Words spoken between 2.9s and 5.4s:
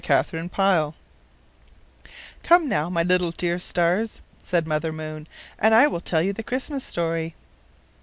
dear little stars," said Mother Moon,